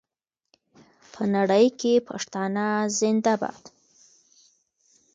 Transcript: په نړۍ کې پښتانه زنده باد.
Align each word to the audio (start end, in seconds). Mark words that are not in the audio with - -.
په 1.13 1.21
نړۍ 1.35 1.65
کې 1.79 1.93
پښتانه 2.09 2.65
زنده 2.97 3.33
باد. 3.41 3.63